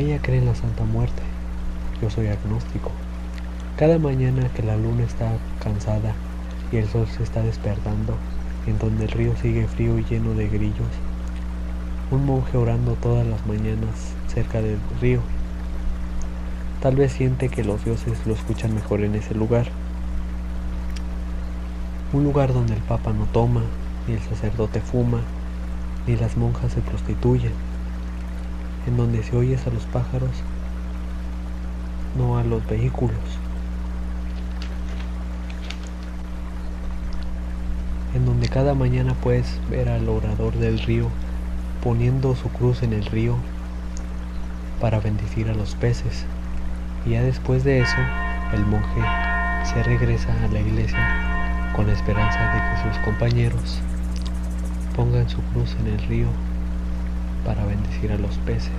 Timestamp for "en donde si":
28.90-29.36